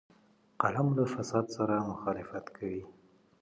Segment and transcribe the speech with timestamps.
[0.61, 2.83] قلم له فساد سره مخالفت کوي